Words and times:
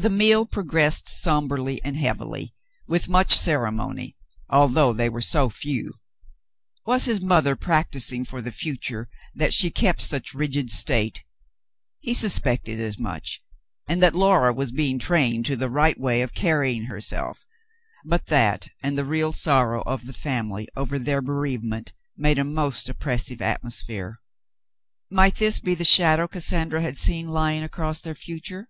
The 0.00 0.10
meal 0.10 0.46
progressed 0.46 1.08
sombrely 1.08 1.80
and 1.82 1.96
heavily, 1.96 2.54
with 2.86 3.08
much 3.08 3.32
ceremony, 3.36 4.16
although 4.48 4.92
they 4.92 5.08
were 5.08 5.20
so 5.20 5.50
few. 5.50 5.94
Was 6.86 7.06
his 7.06 7.20
mother 7.20 7.56
practising 7.56 8.24
for 8.24 8.40
the 8.40 8.52
future 8.52 9.08
that 9.34 9.52
she 9.52 9.72
kept 9.72 10.00
such 10.00 10.34
rigid 10.34 10.70
state? 10.70 11.24
He 11.98 12.14
suspected 12.14 12.78
as 12.78 12.96
much, 12.96 13.42
and 13.88 14.00
that 14.00 14.14
Laura 14.14 14.52
was 14.54 14.70
being 14.70 15.00
trained 15.00 15.46
to 15.46 15.56
the 15.56 15.68
right 15.68 15.98
way 15.98 16.22
of 16.22 16.32
carrying 16.32 16.84
herself, 16.84 17.44
but 18.04 18.26
that 18.26 18.68
and 18.80 18.96
the 18.96 19.04
real 19.04 19.32
sorrow 19.32 19.82
of 19.82 20.06
the 20.06 20.12
family 20.12 20.68
over 20.76 20.96
their 21.00 21.20
bereavement 21.20 21.92
made 22.16 22.38
a 22.38 22.44
most 22.44 22.86
oppres 22.86 23.24
sive 23.24 23.42
atmosphere. 23.42 24.20
Might 25.10 25.38
this 25.38 25.58
be 25.58 25.74
the 25.74 25.84
shadow 25.84 26.28
Cassandra 26.28 26.82
had 26.82 26.98
seen 26.98 27.26
lying 27.28 27.64
across 27.64 27.98
their 27.98 28.14
future 28.14 28.68